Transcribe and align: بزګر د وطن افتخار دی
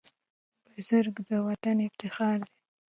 بزګر 0.71 1.05
د 1.29 1.29
وطن 1.47 1.75
افتخار 1.87 2.37
دی 2.45 2.51